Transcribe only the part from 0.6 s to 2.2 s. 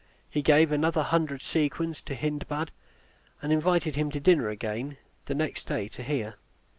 another hundred sequins to